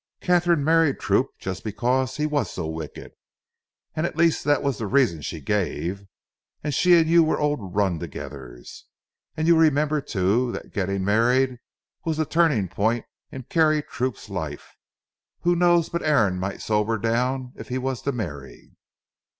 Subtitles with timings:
[0.19, 3.11] Katharine married Troup just because he was so wicked,
[3.95, 6.05] at least that was the reason she gave,
[6.63, 8.85] and she and you were old run togethers.
[9.37, 11.59] And you remember too that getting married
[12.03, 14.75] was the turning point in Carey Troup's life.
[15.41, 18.71] Who knows but Aaron might sober down if he was to marry?